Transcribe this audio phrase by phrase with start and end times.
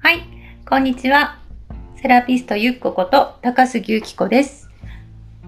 [0.00, 0.22] はい、
[0.68, 1.38] こんにちは。
[1.96, 4.70] セラピストゆっここと高杉ゆき子です。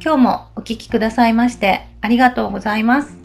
[0.03, 3.17] 今日もお聴きくださいましてありがとうございます。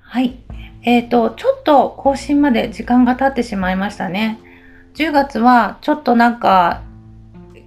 [0.00, 0.38] はい。
[0.82, 4.38] えっ、ー、と、ちょっと更新まで時間が経ってしまいましたね。
[4.94, 6.82] 10月はちょっとなんか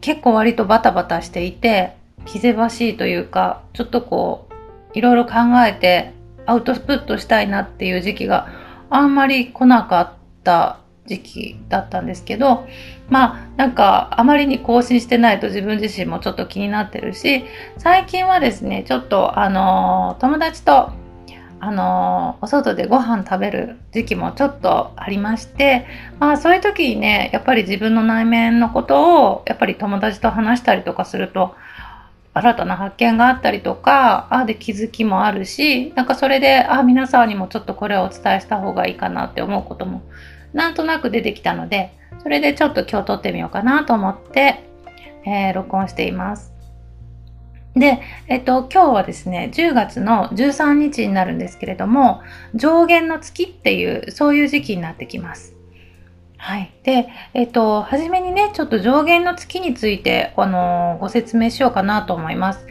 [0.02, 1.96] 結構割とバタバタしていて
[2.26, 4.48] 気ぜわしいというかちょっとこ
[4.94, 5.34] ういろいろ考
[5.66, 6.14] えて
[6.46, 8.48] アウトプットしたいなっていう時期が
[8.90, 12.68] あんまり来なかった時期だったんですけど
[13.10, 17.46] まあなんかあまりに更新してないと自分自身もちょっと気になってるし
[17.78, 20.92] 最近はですねちょっとあの友達と
[21.60, 25.88] あのお外でご飯食べる時期もちょっとありまして
[26.20, 31.56] まあそういう時にねやっぱり自分の内面のことをやっぱり友達と話したりとかすると
[32.34, 40.04] 新たな発見があったりとかあで気づきもあるしなんかそれであ皆さんにもちょっとこれをお伝えした方がいいかなって思うことも
[40.56, 41.92] なんとなく出てきたので
[42.24, 44.64] それでちょっと今日撮ってみようかなと思って、
[45.26, 46.54] えー、録音しています。
[47.76, 52.22] で、えっと、今日はですね、10月の13日になるんですけれども、
[52.54, 55.54] 上限の月っていう、そういう時期になってきます。
[56.38, 56.72] はい。
[56.84, 62.66] で、えっと、はじめにね、ちょっと上限の月について、あの、ご説明しようかなと思います。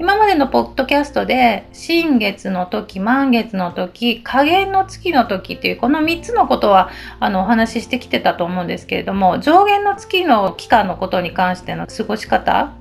[0.00, 6.88] 今までのポッドキャストで、新月の時、満月の時、下限の月の時っていう、この3つのことは、
[7.20, 12.72] あの、お話ししてきてたと思うんですけれども、上限の月の期間のことに関しての過ごし方、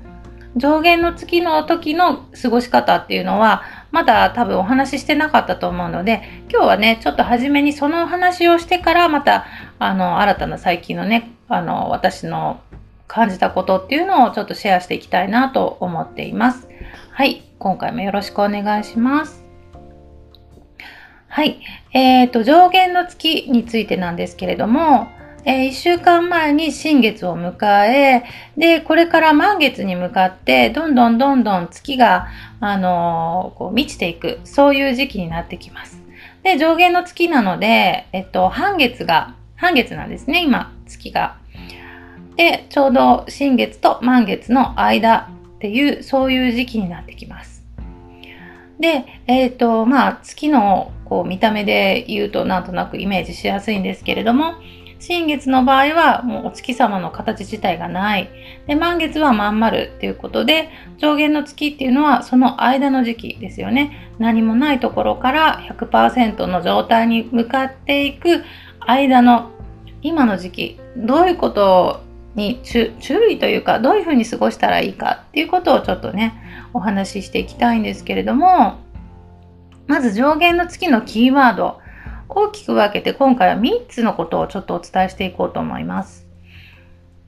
[0.55, 9.45] 上限の月の時の過ごし方っていうのは、まだ多分お話ししてなかったと思うので、今日はね、ちょっと初めにそのお話をしてから、また、
[9.77, 12.61] あの、新たな最近のね、あの、私の
[13.07, 16.69] 感じたことっていうのをちょっとシェアしていきたいなと思っています。
[17.19, 17.43] はい。
[17.59, 19.43] 今回もよろしくお願いします。
[21.27, 21.59] はい。
[21.91, 25.09] えっ、ー、と、上限の月についてなんですけれども、
[25.43, 28.23] えー、1週間前に新月を迎え、
[28.55, 32.29] で、これから満月に向かって、どんどんどんどん月が、
[32.61, 36.01] あのー、こう満ちていく、そういう時期になってきます。
[36.43, 41.35] で、上限の月なので、えっと、半月が、半月なんですね、今、月が。
[42.37, 45.29] で、ちょうど新月と満月の間
[45.59, 47.65] っていう、そういう時期になってきます。
[48.79, 54.53] で、えっ、と、まあ、月のこう見た目で言うとなんとなくイメージしやすいんですけれども、
[54.99, 58.29] 新月の場合はもうお月様の形自体がない。
[58.67, 64.13] で、満月はまん丸っていうことで、上限の月っていうのはその間の時期ですよね。
[64.17, 68.43] 何もないところから100%の状態に向かっていく
[68.79, 69.51] 間の
[70.01, 72.93] 今の時期、どういうことをに注
[73.29, 76.33] 意というか、どういうふうに過ごしたらいいかっていうことをちょっとね、
[76.73, 78.79] お話ししていきたいんですけれども、
[79.87, 81.79] まず上限の月のキーワード。
[82.31, 86.27] 大きく分けて今回は3つのことをちょっとお伝えしていこうと思います。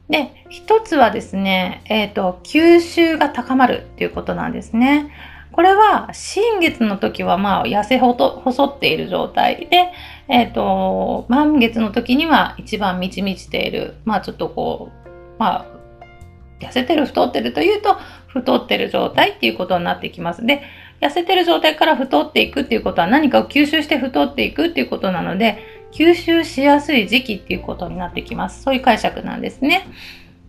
[0.09, 5.09] で、1つはですね、えっ、ー、と、吸収が高まるっていうことなんですね。
[5.53, 9.91] これは新月の時はまあ痩せ細っている状態で、
[10.31, 17.97] えっ、ー、と、満月の時には一番満ち満ちている、まあちょっとこう、まあ痩せてる太ってるというと
[18.27, 20.45] 太ってる状態っていうことになってきます。
[20.45, 20.63] で、
[21.01, 25.57] 痩せてる状態から太っていくっていうことは何かを吸収して太っていくっていうことなので、
[25.91, 28.63] 吸収しやすい時期っていうことになってきます。
[28.63, 29.85] そういう解釈なんですね。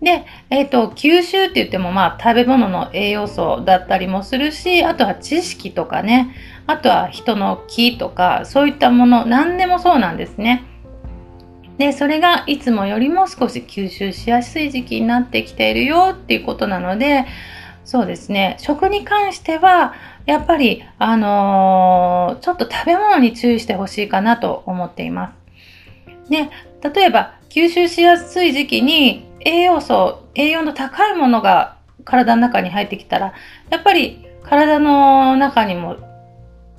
[0.00, 6.34] で、えっ、ー、と、吸収って言ってもまあ食べ物の栄養素だったりもするし、あとは知識とかね、
[6.66, 10.64] あとは人の気とか、そういったもの、何でもそうなんですね。
[11.78, 17.26] で、それがいつもよりも少し吸収しやすい時期になってきているよっていうことなので、
[17.84, 25.32] そうですね、食に関しては、やっぱり、あのー、ちょっと食べ物に注意してほしいかなと思っていま
[26.28, 26.30] す。
[26.30, 26.50] ね、
[26.94, 33.34] 例えば、吸収しやすい時期に栄養素、栄養の高いものが体の中に入ってきたら、
[33.70, 35.96] やっぱり体の中にも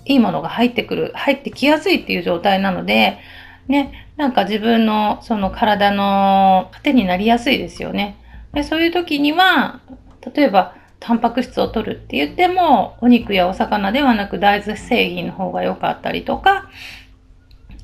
[0.06, 3.20] いいものが入ってくる、入ってきやすいっていう状態なので、
[3.68, 8.18] ね、なんか自分のその体の糧になりやすいですよね。
[8.54, 9.80] でそういう時には、
[10.36, 16.70] 例えばタンパク質を取るって言っても、お肉やお魚ではなく大豆製品の方が良かったりとか、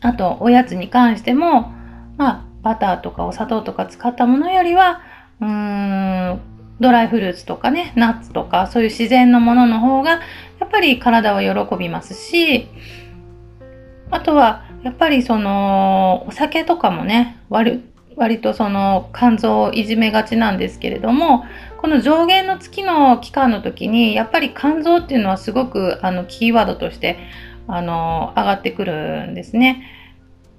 [0.01, 1.74] あと、おやつに関しても、
[2.18, 5.01] まあ、バターとかお砂糖とか使ったものよりは、
[5.42, 6.39] うーん、
[6.80, 10.22] ドライフルーツとかね、ナッツとか、そういう自然のものの方が、
[10.69, 12.68] っぱり体は喜びますし、
[14.12, 17.83] あとは、やっぱりその、お酒とかもね、割
[18.19, 21.45] 割とその肝臓をいじめがちなんですけれども
[21.77, 27.18] この上限の月の期間の時にやっぱり肝臓っていうのはすごくあのキーワードとして
[27.65, 29.95] あの上がってくるんですね。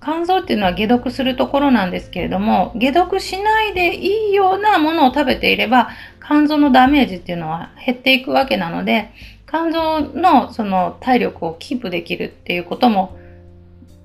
[0.03, 5.91] 肝臓っていうのは解毒するところなんですけれども、解毒しないでいいようなものを食べていれば、
[6.25, 9.11] 肝臓のダメージっていうのは減っていくわけなので、
[9.51, 13.19] 肝臓のその体力をキープできるっていうことも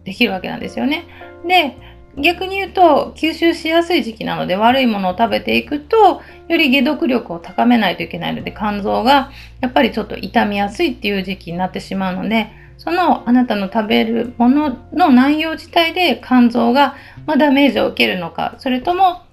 [0.04, 1.06] できるわけなんですよね。
[1.48, 1.78] で、
[2.18, 16.96] 逆に言うと吸収しやすい時期なので悪いものを食べていくとより解毒力を高めないといけないので肝臓がやっぱりちょっと傷みやすいっていう時期になってしまうのでそのあなたの食べるものの内容自体で肝臓が、
[17.26, 19.24] まダメージを受けるのかそれとも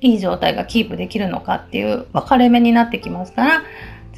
[0.00, 3.62] いい状態がキープできるのかっていう分かれ目になってきますから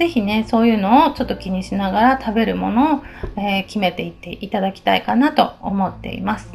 [0.00, 3.02] 是非ねそういうのをちょっと気にしながら食べるものを、
[3.36, 6.52] えー、決めていっていただきたいかなと思っています。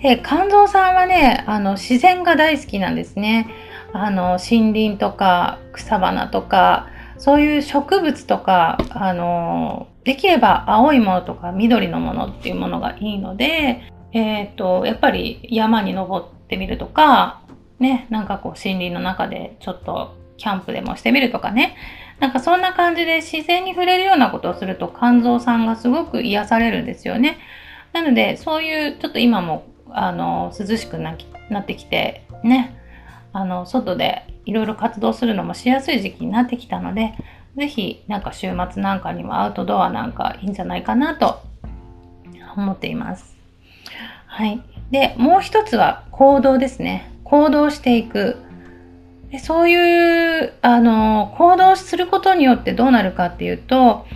[0.00, 3.48] で肝臓さんはねあの自然が大好きなんですね。
[3.92, 6.88] あの森林とか草花とか
[7.18, 13.82] そういう植物とかあのできれば青いものとか緑のものっていうものがいいので、
[14.12, 17.42] えっ、ー、とやっぱり山に登ってみるとか
[17.80, 21.76] ねなんかこう森林の中でちょっとキャンプでもしてみるとかね
[22.20, 27.38] なんかそんな感じで自然に触れるようなことをすると肝臓さんがすごく癒されるんですよね。
[27.92, 31.16] なのでそういうちょっと今もあの涼しくな
[31.50, 32.76] なってきてね
[33.32, 37.14] あの外でいろいろ活動するのもしやすい時期になってきたので
[37.56, 41.40] 是非なんか週末なんかにもアウトドアなんかいいんじゃないかなと
[42.56, 43.36] 思っています。
[44.26, 44.60] はい。
[44.90, 47.10] で、もう一つは行動ですね。
[47.24, 48.36] 行動していく。
[49.30, 54.06] でそういう、あの、行動することによってどうなるかっていうと、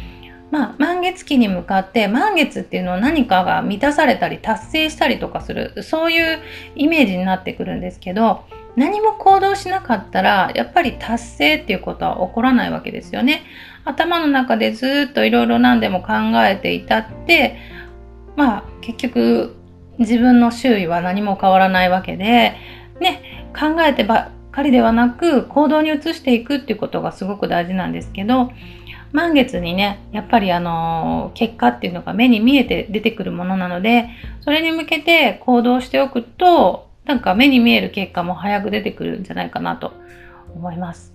[0.50, 6.38] まあ、満月期に向かって満月っていうのは何かが満たされたり達成したりとかするそういう
[6.74, 8.44] イメージになってくるんですけど
[8.76, 13.42] 何も行動しなかったらやっぱり達成っていうことは起こらないわけですよね。
[13.84, 16.12] 頭の中でずっといろいろ何でも考
[16.44, 17.56] えていたって
[18.36, 19.56] まあ結局
[19.98, 22.54] 自分の周囲は何も変わらないわけで
[23.00, 28.50] ね考えてばっかりではなく行動に移していくっていうことがすごく大事なんですけど
[29.12, 34.10] 満月にね、やっぱりあの、結果っていうのが目に見えて出てくるものなので、
[34.42, 39.94] それに向けて行動しておくと、なんか目に見える結果も早く出てくるんじゃないかなと
[40.54, 41.14] 思います。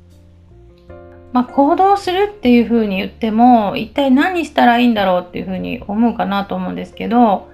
[1.34, 7.48] まあ、行動するっていうふうに言っても、一体何したらいいんだろうっていうふうに思うかなと思うんですけど、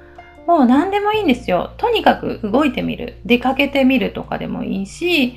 [0.48, 1.74] もう何でもいいんですよ。
[1.78, 3.18] とにかく動いてみる。
[3.26, 5.36] 出かけてみるとかでもいいし、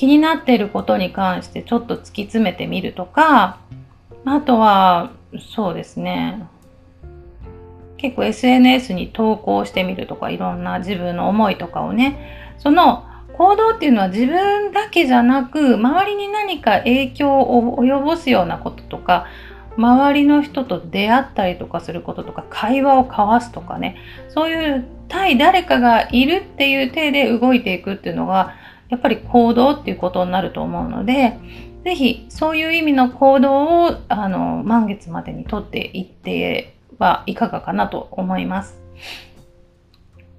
[0.00, 3.58] 気になっていることに関してちょっと突き詰めてみるとか、
[4.24, 5.10] あとは、
[5.54, 6.42] そうですね。
[7.98, 13.04] 結構 SNS に投稿してみるとか、いろんな自分の思いとかをね、その
[13.34, 19.26] 行動っていうのは自分だけじゃなく、周りに何か影響を及ぼすようなこととか、
[19.76, 23.98] 周りの人と出会ったりとかすることとか、会話を交わすとかね、
[24.30, 28.54] そういう対誰かがいるっていう体で動いていくっていうのが、
[28.90, 31.38] やっぱり行動っていうことになると思うので、
[31.84, 38.78] ぜひそういう意味の行動をあの満月までにとっていってはいかがかなと思います。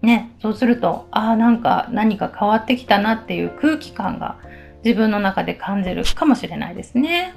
[0.01, 4.37] ね、そうすると、ああ、なんか何か変わってきたなっていう空気感が
[4.83, 7.35] 自分の中で感じるかもしれないですね。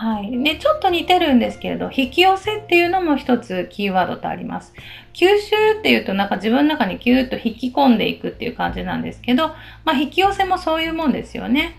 [0.00, 0.42] はい。
[0.42, 4.72] で、ちょっと似てるんですけれど、引き寄せっていうのも一つキーワードとあります。
[5.12, 9.48] 吸収っていうとなんか自分の中にギューッと引き込んでいくっていう感じなんですけど、
[9.84, 11.76] まあ引き寄せもそういうもんですよね。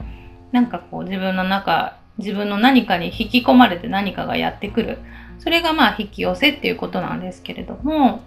[0.51, 5.00] なんかこう自分の中、自分の何かに引き込まれて何かがやってくる。
[5.40, 8.22] それがまあ引き寄せっていうことなんですけれども、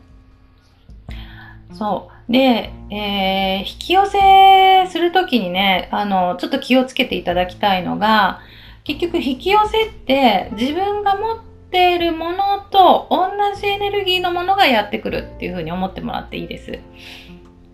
[1.73, 2.33] そう。
[2.33, 8.41] で、えー、引き寄せするときにね、あの、ちょっと気をつけていただきたいのが、
[8.85, 11.39] 結局引き寄せって自分が持っ
[11.71, 16.79] ているものと同じエネルギーのものがやってくるっていうふうに思ってもらっていいです。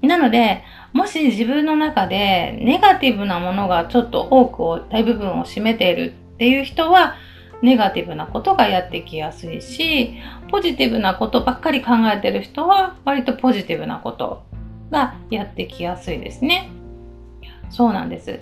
[0.02, 0.62] なので、
[0.92, 7.16] もし自分の中でネガティブなものがちょっと多くを、大部分を占めているっていう人は、
[7.60, 10.14] ネガティブなことがやってきやすいし、
[10.50, 14.44] ポジティブなことばっかり考えてる人は、割とポジティブなこと
[14.90, 16.70] がやってきやすいですね。
[17.68, 18.40] そうなんです。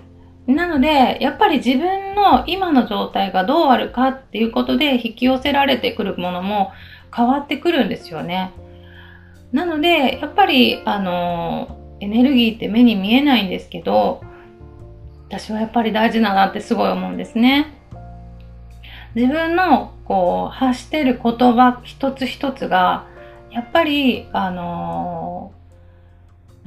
[0.49, 6.73] なので、やっぱり自分の今の状態がどうあるかっていうことで引き寄せられてくるものも
[7.15, 8.53] 変わってくるんですよね。
[9.53, 14.23] なので、やっぱり、あの、エネルギーって目に見えないんですけど、
[15.29, 17.75] 私はやっぱり大事だなってすごい思うんですね。
[19.15, 23.07] 自分のこう発してる言葉一つ一つが、
[23.51, 25.53] やっぱり、あの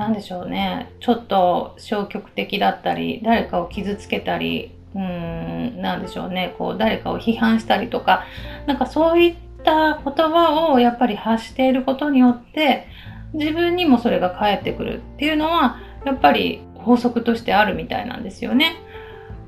[0.01, 8.23] なんでしょうね、ちょっと消極的だったり、誰かを傷つけたり、うーん、なんでしょうね、こう誰かを批判したりとか、
[8.65, 12.87] なんかそういった言葉をやっぱり発していることによって
[13.33, 18.77] 自分にもそれが返ってくるっていうのはやっぱり法則としてあるみたいなんですよね。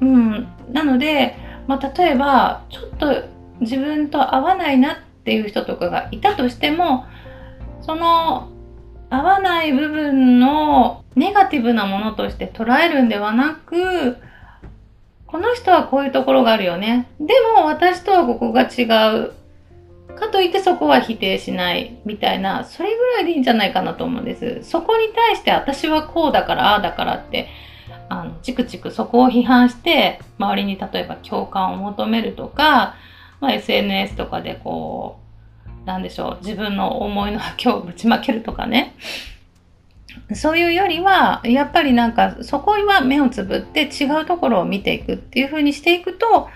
[0.01, 3.23] うん、なので、まあ、例えばちょっと
[3.59, 7.05] 自分と合わないなっていう人とかがいたとしても
[7.81, 8.52] その
[9.13, 14.17] 合わない部分のネガティブなものとして捉えるんではなく
[15.27, 17.07] この人はこういうところがあるよね。
[17.19, 18.83] でも私とはここが違
[19.15, 19.33] う。
[20.15, 24.63] かといってそこは否定しないみたいな、それぐらいでいいんじゃないかなと思うんです。
[24.63, 27.49] そこに対して私はこうだから、ああだからって、
[28.09, 32.95] あの、チクチクそこを批判して、周りに例えば共感を求めるとか、
[33.39, 35.22] まあ、SNS とかでこう、
[35.85, 38.95] なんでしょう、自分の思いの波をぶちまけるとかね。
[40.33, 46.49] そういうよりは、やっぱりなんかそこは目をつぶって違うところを見ていくっていう風にしていくと、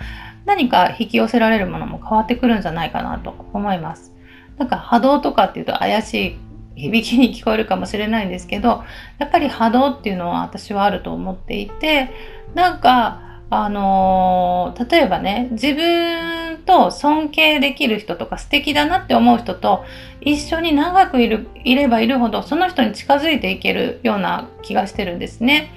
[0.45, 4.13] 何か引き寄せられるものも変わってくるんじゃないかなと思います。
[4.57, 6.37] なんか波動とかっていうと怪し
[6.75, 8.83] い響きに聞こえるかもしれないんですけど、
[9.17, 12.11] やっぱり波動っていうのは私はあると思っていて、
[12.53, 19.85] なんかあのー、例えばね、自分と尊敬できる人とか素敵だなって思う人と
[20.19, 25.71] 一緒に長くいる、いればいるほどその人に近づいていけるような気がしてるんですね。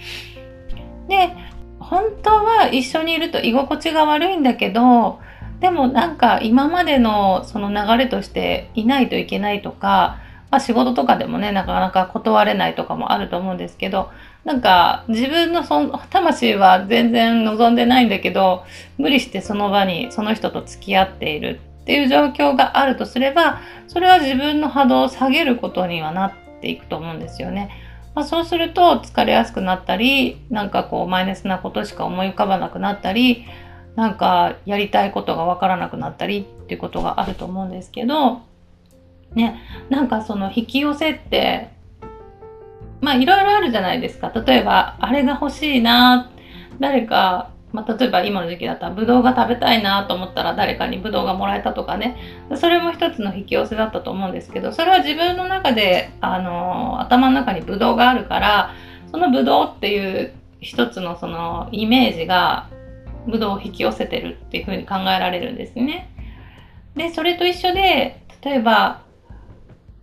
[1.09, 1.31] で、
[1.79, 5.21] 本当は一緒にいると居心地が悪いんだけど、
[5.61, 10.19] でもなんか今までのその流れとしていないといけないとか、
[10.51, 14.11] まあ仕事とかでもね、なかなか断れないとかもあると思うんですけど、
[14.45, 18.65] なんか自分のその魂は全然望んでないんだけど
[18.97, 27.71] 無理してその場にその人と付き合っているっていう状況があるとすればそれは自分の波動を下げることにはなっていくと思うんですよね。
[28.15, 33.45] まあ、そうすると疲れやすくなったりなんかこうマイナスなことしか思い浮かばなくなったり
[33.95, 38.41] なんかやりたいことがわからなくなったりっていうことがあると思うんですけど
[39.35, 41.71] ねなんかその引き寄せって
[43.01, 44.31] まあいろいろあるじゃないですか。
[44.31, 46.31] 例えば、あれが欲しいな、
[46.79, 52.17] 誰か、まあ、例えば今の時期だったらブドウが食べたいなと思ったら誰かにブドウがもらえたとかね。
[52.57, 58.75] それも一つの引き寄せだったと思うんですけど、それは自分の中で、あの、頭の中にブドウがあるから、
[59.11, 62.69] そのブドウっていう一つのそのイメージが
[63.27, 66.11] ブドウを引き寄せてるっていうふうに考えられるんですね。
[66.97, 69.03] で、それと一緒で、例えば、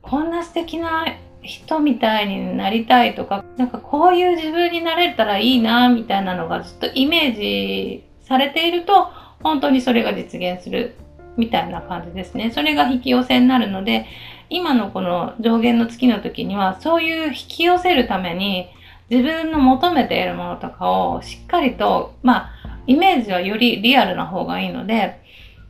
[0.02, 1.06] こんな素敵な
[1.42, 9.10] 人みたいになりたいとか、なんかこういう自分になれたらいいな、みたいなのがずっとイメージされていると、
[9.42, 10.96] 本当にそれが実現する
[11.38, 12.52] みたいな感じですね。
[12.52, 14.06] それが引き寄せになるので、
[14.50, 18.70] 今のこの上限の月の時には、そういう引き寄せるために、
[19.10, 25.22] 自分の求めているものとかをしっかりと、まあ、イメージはよりリアルな方がいいので、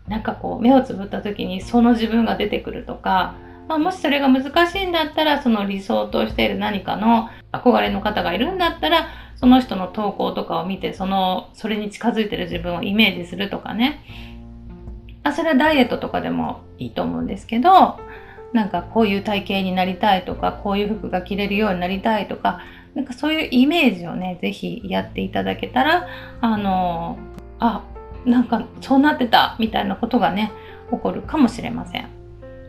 [0.07, 3.35] なんかこう、目をつぶった時にその自分が出てくるとか、
[3.67, 14.03] まあ、もしそれが難しいんだったら、その理想としている何かの憧れの方がいるんだったら、その人の投稿とかを見て、その、それに近づいてる自分をイメージするとかね。
[15.23, 17.99] あ、それはダイエットとかでもいいと思うんですけど、
[18.53, 22.61] なんかこういう体型になりたいとか、こういう服が着れるようになりたいとか、
[22.95, 26.07] なんかそういうイメージをね、ぜひやっていただけたら、
[26.41, 27.17] あの、
[27.59, 27.83] あ、
[28.25, 30.51] なんかそうなってたみたいなことがね、
[30.89, 32.07] 起こるかもしれません。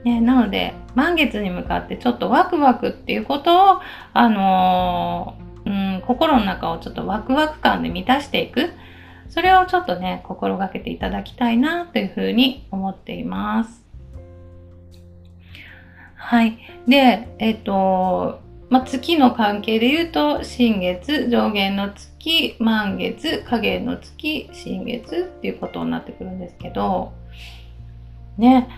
[0.05, 3.81] ね、なので、満月に向かってちょっとワクワクっていうことを、
[4.15, 8.71] あのー、うん、心の中をちょっとワクワク感で満たしていく。
[9.29, 13.85] それをちょっとね、心がけていただきたいなというふうに思っています。
[16.15, 16.59] はい。
[16.87, 18.41] で、えっ、と、
[18.71, 27.13] まあ、月の関係で言うと、新月、上限の月、満月、下限の月、新月っていうことになってくるんですけど、
[28.37, 28.69] ね、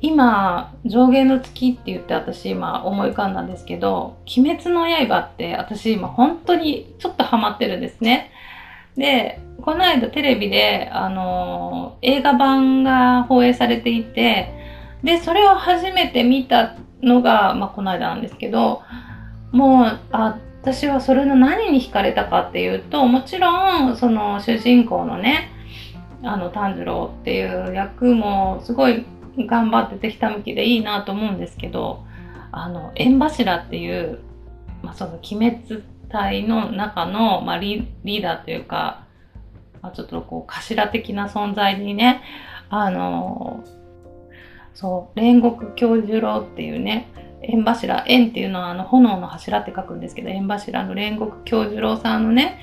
[0.00, 8.30] 今、上限の月って言って私今思い浮かんだんですけど、鬼滅の刃って私今本当にちょっとハマってるんですね。
[8.96, 14.52] で、この間テレビで、あのー、映画版が放映されていて、
[15.02, 18.82] で、それを初めて見たのが、まあ、この間なんですけど、
[19.52, 25.52] もう、あ、私はそれの何に惹かれたかっていうと、もちろん、その主人公のね、
[26.22, 29.04] あの炭治郎っていう役もすごい
[29.38, 32.04] 頑張っててひたむきでいいなと思うんですけど
[32.52, 34.20] あの縁柱っていう、
[34.82, 39.04] まあ、その鬼滅隊の中の、まあ、リーダーというか、
[39.82, 42.22] まあ、ちょっとこう頭的な存在にね
[42.70, 43.64] あの
[44.74, 47.08] そう煉獄教授郎っていうね
[47.42, 52.60] 縁柱縁っていうのはあの炎の柱って書くんですけど縁柱の煉獄教授郎さんのね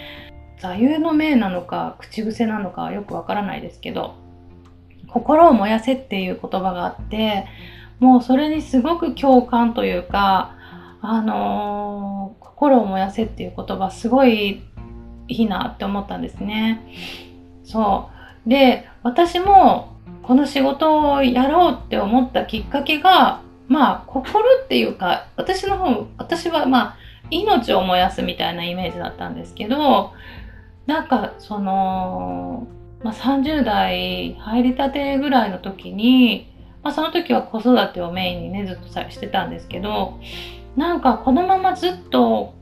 [0.59, 4.15] 座右の銘なのか口癖なのかよくわからないですけど
[5.13, 7.45] 心を燃やせっていう言葉があって、
[7.99, 10.55] もうそれにすごく共感というか、
[11.01, 14.63] あのー、心を燃やせっていう言葉すごい
[15.27, 16.81] いいなって思ったんですね。
[17.63, 18.09] そ
[18.45, 18.49] う。
[18.49, 19.93] で、私も
[20.23, 26.97] この仕事をやろうって思ったきっかけが、まあ、心っていうか、私の方、私はまあ、
[27.29, 30.13] 命を燃やすみたいなイメージだったんですけど、
[30.85, 32.67] なんか、その、
[33.03, 40.19] まあ、30代入りたてぐらいの時に、まあ、その時は子育てをメインにね、ずっとしてたんですけど、
[40.75, 42.53] なんかこのままずっと、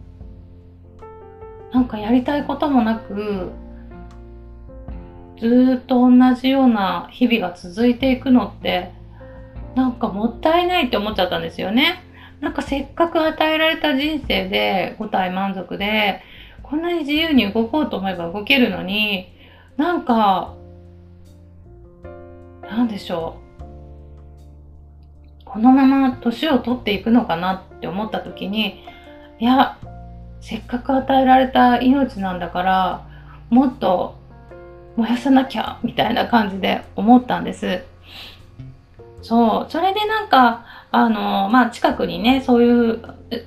[1.71, 3.51] なんかやりたいこともなく、
[5.39, 8.91] ずっと同じような日々が続いていくのって、
[9.75, 12.03] なんかもったいないって思っちゃったんですよね。
[12.41, 16.21] なんかせっかく与えられた人生で五体満足で、
[16.63, 19.29] こんなに自由に動こうと思えば動けるのに、
[19.81, 20.53] なんか、
[22.61, 23.61] なんでしょう。
[25.43, 28.83] このまま年を取っていくのかなって思った時に、
[29.39, 29.79] いや、
[30.39, 33.07] せっかく与えられた命なんだから、
[33.49, 34.19] もっと
[34.97, 37.83] 燃やさなきゃ、みたいな感じで思ったんです。
[39.23, 39.71] そう。
[39.71, 43.01] それでなんか、あの、まあ、近くにね、そういう、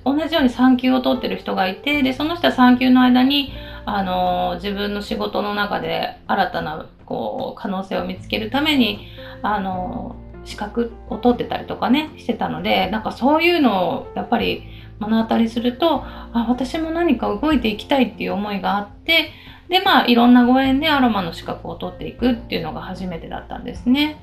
[0.04, 3.52] 同じように産休を取ってる人がいて、で、その人は産休の間に、
[3.86, 9.08] あの、自分の仕事の中で新たな、こう、可能性を見つけるために、
[9.42, 14.64] あの、資格を取ってたりとかね、してたので、なんかそういうのを、やっぱり
[15.00, 19.30] 目の当たりすると、あ、私も何か動いていきたいっていう思いがあって、
[19.68, 24.18] で、まあ、いろんなご縁でアロマの資格を取っていくっていうのが初めてだったんですね。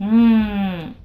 [0.00, 0.96] うん。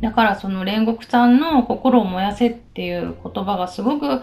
[0.00, 4.22] だからその煉獄さんの心を燃やせっていう言葉がすごく、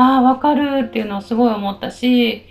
[0.00, 2.46] ああ、わかるっていうのをすごい思ったし、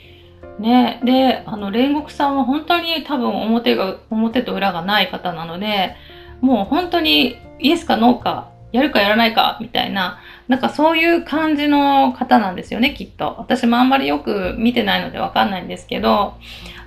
[0.60, 5.96] ね、で、あの、煉獄さんは本当に多分表が、表と裏がない方なので、
[6.42, 13.36] もう本当にイエスかノーか、やるかやらないか、みたいな、なんかそういう感じの方なんですよね、きっと。
[13.40, 16.36] 私もあんまりよく見てないのでわかんないんですけど、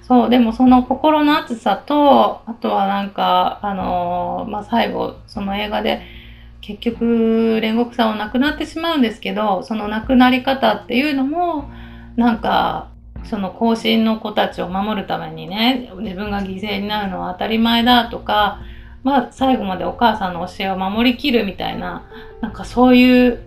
[0.03, 6.22] そう、でもその心の熱さと、あとはなんか、あのー、まあ、最後、その映画で、
[6.63, 11.69] 結局、煉獄さんは亡くなってしまうんですけど、その亡くなり方っていうのも、
[12.17, 12.89] なんか、
[13.25, 18.61] その後進の子たちを守るためにね、自分が犠牲になるのは当たり前だとか、
[19.03, 22.05] まあ、最後までお母さんの教えを守りきるみたいな、
[22.41, 23.41] なんかそういう、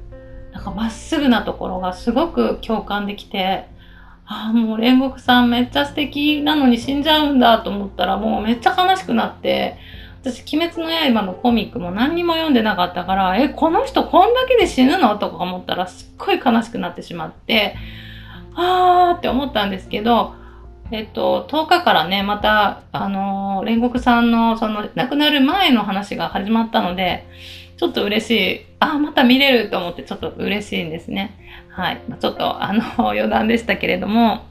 [0.51, 3.67] なんかまっすぐなところがすごく共感できて、
[4.25, 9.77] ああ、もう煉獄さんめっちゃ素敵なのに死んじゃうんだと思ったらもうめっちゃ悲しくなって、
[10.31, 15.17] 私、鬼滅の刃のコミックも何にも読んでなかったから、え、この人こんだけで死ぬの？
[15.19, 17.75] とか思ったらすっごい悲しくなってしまって、
[18.55, 20.33] あーって思ったんですけど、
[20.91, 27.27] えっと、10日からね、また、あのー、煉獄さんの、その、亡くなる前の話が始まったので、
[27.77, 28.65] ちょっと嬉しい。
[28.79, 31.37] あ、また見れると思ってちょっと嬉しいんですね。
[31.69, 32.01] はい。
[32.19, 34.45] ちょっと、あの、余談でしたけれども、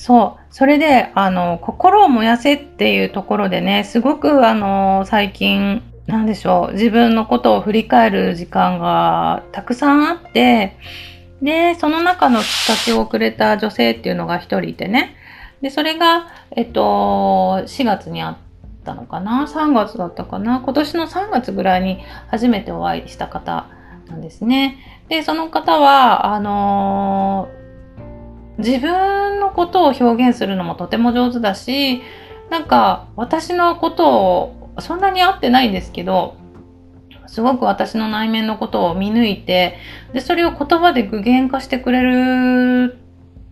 [0.00, 0.54] そう。
[0.54, 10.78] それで、あの、心を燃やせっていうところでね、すごく、あの、最近、なんでしょう、自分のことを振り返る時間がたくさんあって、
[11.42, 15.16] で、その中のきっかけをくれた女性っていうのが一人いてね、
[15.60, 16.80] で、それが、えっと、
[17.66, 18.36] 4月にあっ
[18.86, 20.62] たのかな ?3 月だったかな？
[20.64, 23.66] 今年の3月ぐらいに初めてお会いした方
[24.08, 24.78] なんですね。
[25.10, 27.69] で、その方は、あのー、
[28.58, 32.02] 自分のことを表現するのもとても上手だし、
[32.50, 36.36] なんか私のことをそんなに会ってないんですけど、
[37.26, 39.78] すごく私の内面のことを見抜いて、
[40.12, 42.98] で、それを言葉で具現化してくれる、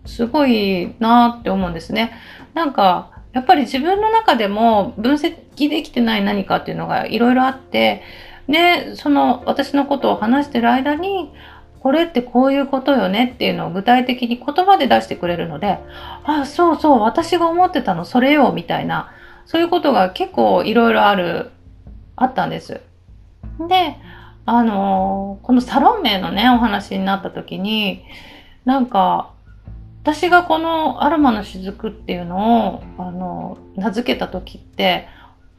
[0.05, 2.11] すごいなって思うんですね。
[2.53, 8.01] なんか、やっぱり自分の中でも分析できてない何かっていうのがいろいろあって、
[8.49, 11.31] で、その私のことを話してる間に、
[11.81, 15.79] これってこういうことよねっていうのを具体的に言葉で出してくれるので、
[16.23, 19.11] あ、そうそう、私が思ってたのそれよ、みたいな、
[19.45, 21.51] そういうことが結構いろいろある、
[22.15, 22.81] あったんです。
[23.67, 23.97] で、
[24.45, 28.03] あのー、このサロン名のね、お話になった時に、
[28.65, 29.31] なんか、
[30.03, 35.07] 私がこのアロマの雫っていうのを、あの、名付けた時って、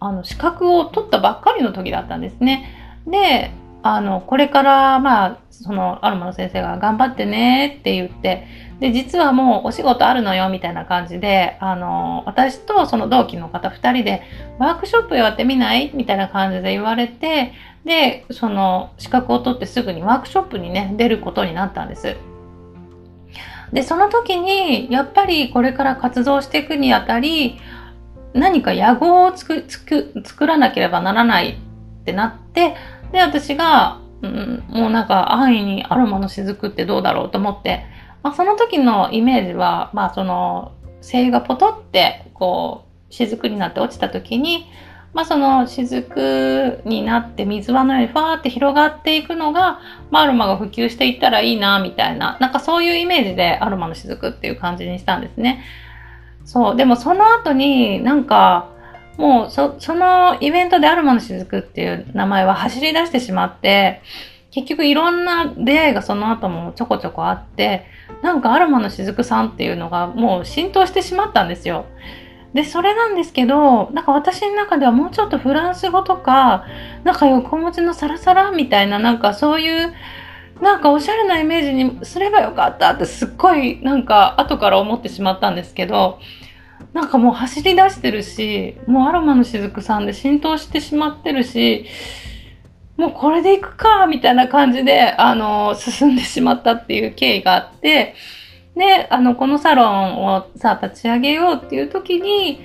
[0.00, 2.68] あの、資格を取ったばっかりの時だったんですね。
[3.06, 3.52] で、
[3.83, 8.47] あの、これから、まあ、その、アロマの先生が頑張ってねって言って、
[8.79, 14.23] で、実はもうお仕事あるのよ、みたいな感じで、あの、私とその同期の方二人で、
[14.59, 15.90] ワークショップやってみない？
[15.95, 17.53] みたいな感じで言われて、
[17.85, 22.16] で、その、資格を取ってすぐにワークショップにね、出ることになったんです。
[23.73, 27.59] で、その時に、やっぱりこれから活動していくにあたり、
[28.33, 29.66] 何か野号を作
[30.47, 31.57] らなければならないっ
[32.05, 32.75] てなって、
[33.12, 37.85] で、私が、うん、もうなんか安易にアロマの雫ってどうだろうと思って、
[38.23, 44.66] まあ、その時のイメージは、まあその、精油がポトってこう雫になって落ちた時に、
[45.12, 55.64] まあ、その雫になって水輪のようにファーって広がっていくのが、まあ、アロマが普及していったらいいなみたいななんかそういうイメージでアロマの雫っていう感じにしたんですね。
[56.44, 58.70] そうでもその後になんか
[59.16, 64.03] もうそそのイベントでアロマの雫っていう名前は走り出してしまって
[64.51, 67.87] 結局いろんな出会いがその後もちょこちょこあって
[68.23, 71.87] なんかアロマの雫さんっていうのがもう浸透してしまったんですよ。
[72.55, 76.64] で、それなんですけど、なんか私の中ではもうちょっとフランス語とか、
[77.05, 79.94] なんか横文字のサラサラみたいな、なんかそういう、
[80.61, 86.18] なんかおしゃれなイメージにすればよかったってすっごいなんか後から思ってしまったんですけど、
[86.92, 91.87] なんかもう走り出してるし、もうアロマの雫さんで浸透してしまってるし、
[92.96, 98.14] もうこれでいくか、みたいな感じで、あの、進んでしまったっていう経緯があって、
[98.76, 102.61] で、あの、このサロンをさ、立ち上げようっていう時に、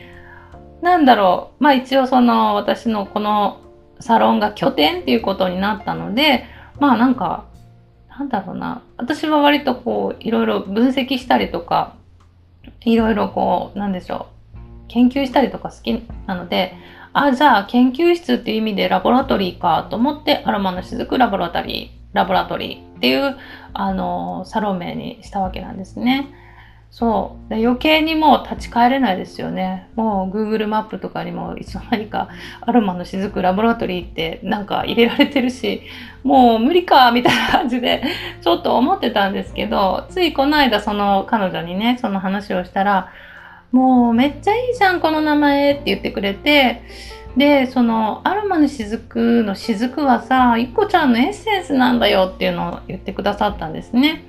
[0.81, 3.61] なんだろう、まあ一応その私のこの
[3.99, 6.45] サロンが拠点っていうことになったので、
[6.79, 7.45] まあなんか、
[8.09, 11.95] なんだろうな、私は割とこう、いろいろ分析したりとか、
[12.81, 16.73] いろいろこう、なんでしょう、研究したりとか好きなので、
[17.13, 23.37] あ、じゃあ研究室っていう意味でラボラトリーかと思って、アロマの雫ラボラトリー、ラボラトリーっていう
[23.73, 26.29] あのサロン名にしたわけなんですね。
[26.91, 29.89] そうで余計にもう立ち返れないですよね。
[29.95, 32.29] もう Google マップとかにもいつの間にか
[32.61, 35.81] アロマの雫ラボラトリーってなんか入れられてるし
[36.23, 38.01] もう無理かみたいな感じで
[38.41, 43.11] ちょっと思ってたんですけどついこの間その彼女にねその話をしたら
[43.73, 46.81] もうめっちゃいいじゃんこの名前って言ってくれて
[47.35, 54.23] でそのアロマの雫の雫はさいっこちゃんのエッセンスなんだよっていうのを言ってくださったんですね。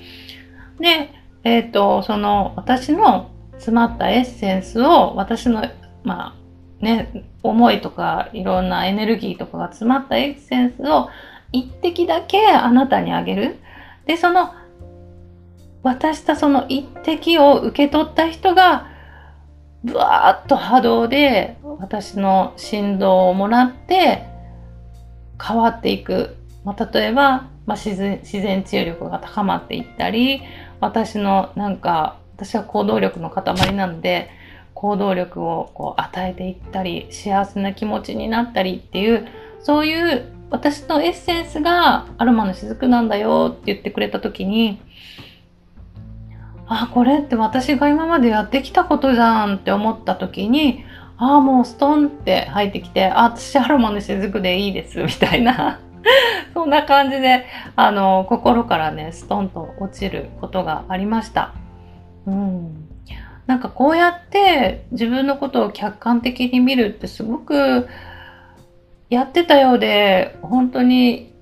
[0.80, 1.10] で、
[1.46, 5.64] えっ、ー、とその私の詰まったエッセンスを私の
[6.02, 6.34] ま
[6.80, 11.08] あね思いとかいろんなエネルギーとかが詰まったエッセンスを
[11.52, 13.58] 一滴だけあなたにあげる。
[14.06, 14.54] でその
[15.84, 18.88] 渡したその一滴を受け取った人が
[19.84, 24.24] ブワーッと波動で私の振動をもらって
[25.40, 30.42] 変わっていく、まあ、例えば、まあ、自然自然治癒力が高まっていったり
[30.80, 34.30] 私のなんか私は行動力の塊なので
[34.74, 39.26] 行動力をこう与えていったり幸せな気持ちになったりっていう
[39.60, 44.80] そういう私のエッセンスがアロマの雫なんだよって言ってくれた時に
[46.68, 50.84] あ、これって私が今までやってきたことじゃんって思った時に、
[51.16, 55.80] ああ、もうストンって入ってきて、あ、私アロマの雫でいいです、みたいな。
[56.54, 61.52] そんな感じで、あの、心からね、ストンと落ちることがありました。
[62.26, 62.88] うん。
[63.46, 67.88] なんかこうやって自分のことを客観的に見るってすごく
[69.08, 71.32] やってたようで、本当に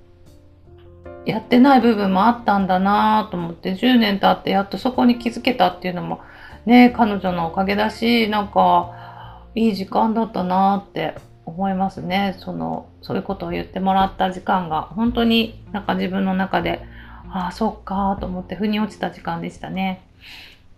[1.24, 6.20] やってない部分もあったんだなと思って10年経ってやっとそこに気づけたっていうのも
[6.66, 11.14] ね彼女のおかげだしなんかいい時間だったなって
[11.46, 12.36] 思いますね。
[12.38, 16.84] そのそういうことを言ってもらった時間が本当になんか自分の中で
[17.30, 20.02] ああそっかと思って腑に落ちた時間でしたね。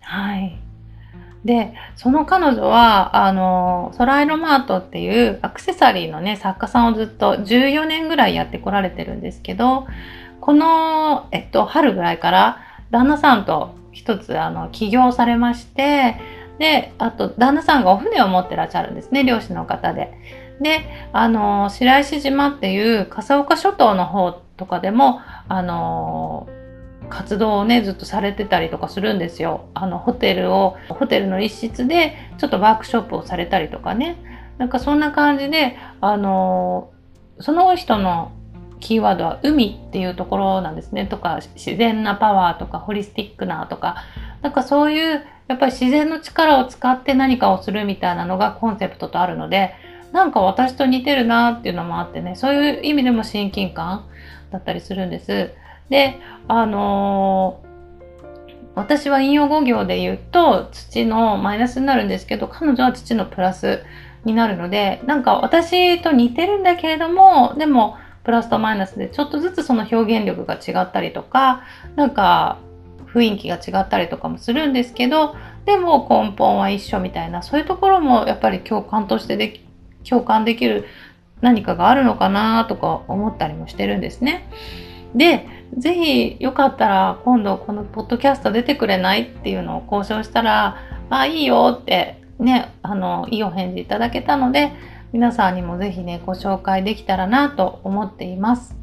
[0.01, 0.59] はい。
[1.45, 9.87] でその彼女はあのソライロマートっていうアクセサリーのね作家さんをずっと14年ぐらいやってこられてるんですけど
[10.41, 12.59] この、えっと、春ぐらいから
[12.91, 16.17] 旦那さんと一つあの起業されまして
[16.59, 20.13] であと旦那さんがお船を持ってらっしゃるんですね漁師の方で。
[20.59, 26.47] であの白石島っていう笠岡諸島の方とかでもあの
[27.09, 29.69] 活動をねずっとされてたりとかするんですよ。
[29.75, 34.17] あのホテルをホテルの一室でちょっとワークショップをされたりとかね
[34.57, 36.91] なんかそんな感じであの
[37.39, 38.31] その人の
[38.79, 44.03] キーワードは海っていうところなんですねとか自然なパワーとかホリスティックなとか
[44.41, 49.73] なんかそういうやっぱり自然の力を使って何かをするみたいなのがコンセプトとあるので
[50.11, 54.05] なんか私と似てるなっていうのもあってねそういう意味でも親近感
[54.51, 55.51] だったりするんです。
[55.89, 57.67] であのー
[58.77, 63.81] 私は引用語行で言うと土のマイナスになるんですけど彼女は土のプラス
[64.23, 71.63] になるのでなんか私と似てるんだけれどもでもプラスとマイナスでちょっとずつその表現力が違ったりとか
[71.95, 72.59] なんか
[73.17, 79.61] 雰囲気が違ったりとかもするんですけどでも根本は一緒みたいなそういうところもやっぱり共感としてで
[80.07, 80.85] 共感できる
[81.41, 84.49] 何かがあるのかなとか思ったりもしてるんですね。
[85.15, 90.77] で、ぜひよかったら今度このポッドキャスト出てくれないっていうのを交渉したら、
[91.09, 94.71] あ、いいよってね、あの、いいお返事いただけたので、
[95.13, 98.76] 皆さんにもぜひね、ご紹介できたらなと思っています。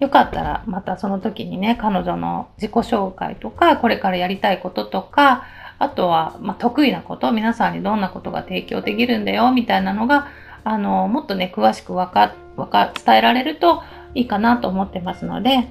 [0.00, 5.44] よかったらまたその時にね、彼女の自己紹介とか、これからやりたいこととか、
[5.78, 10.28] あとは、ま、得意なこと、皆さんにどんなことが提供できるんだよ、みたいなのが、
[10.62, 13.82] あの、もっとね、詳しくわか、わか、伝えられると
[14.14, 15.68] いいかなと思ってますので、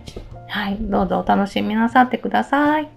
[0.48, 2.90] はい、どうぞお楽しみなさってください。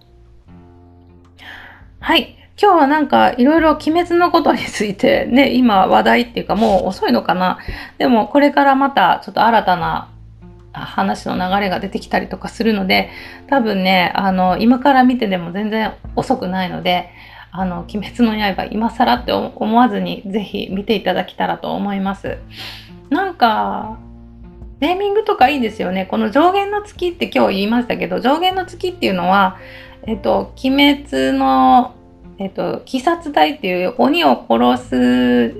[2.01, 2.37] はい。
[2.61, 7.59] 今日はなんかいろいろ鬼滅のことについてね、今話題っていうかもう遅いのかな。
[7.99, 10.09] でもこれからまたちょっと新たな
[10.81, 13.11] 話の流れが出てきたりとかするので、
[13.49, 17.11] 多分ね、あの、今から見てでも全然遅くないので、
[17.53, 22.39] あの、鬼滅の刃今更って思わずにぜひ見ていただけたらと思います。
[23.11, 23.99] なんか、
[24.81, 26.05] ネーミングとかいいですよね。
[26.05, 29.57] この上限の月って今日言いましたけど、上限の月っていうのは、
[30.07, 31.97] えっと、鬼滅の
[32.39, 34.89] えっと、鬼殺隊っていう鬼を殺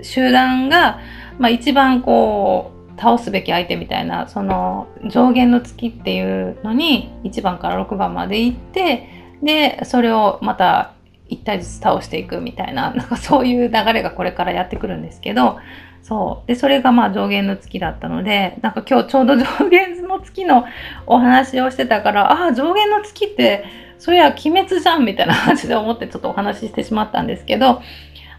[0.03, 1.01] す集団が、
[1.39, 9.09] まあ、一番こう倒すべき相手みたいなその上限の月っていうのに1番から6番まで行って
[9.43, 10.95] でそれをまた
[11.31, 15.59] 1体ずつ倒していくみたいななんかそういう流れがこれからやってくるんですけど
[16.03, 20.65] そうでそれがまあ上限の月だったのでなんか今日ちょうど上限の月の
[21.07, 23.65] お話をしてたからああ上限の月って
[23.99, 27.83] そりゃ鬼滅じゃんみたいな感じで思ってちょっとお話ししてしまったんですけど、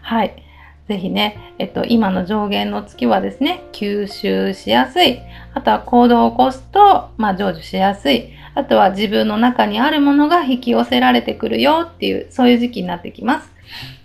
[0.02, 0.42] はい。
[0.88, 5.20] ぜひね、えっと、今の上限の月はですね、吸収しやすい。
[5.52, 8.30] あとは行動を起こすと、まあ、成就しやすい。
[8.54, 13.52] あとは自分の中にあるものが引き寄せられてくるよっていう、そういう時期になってきます。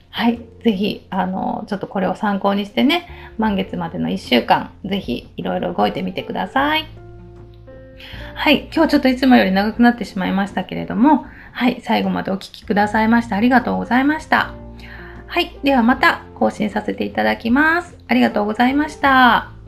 [0.10, 0.42] はい。
[0.64, 6.86] ぜひ、あの、ちょっとこれを参考にしてね、満月までの1週間、ぜひいろいろ動いてみてください。
[8.36, 8.68] はい。
[8.74, 14.63] 今日ちょっといつもより長くなってしまいましたけれども、はい、最後までお聴きくださいましてありがとうございました。
[15.34, 17.98] はい、ではまた更新させていただきます。
[18.08, 19.63] ありがとうございました。